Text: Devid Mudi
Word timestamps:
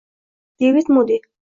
Devid 0.59 0.89
Mudi 0.89 1.17